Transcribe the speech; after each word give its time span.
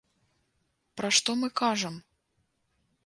Пра 1.01 1.11
што 1.17 1.35
мы 1.43 1.47
кажам? 1.61 1.95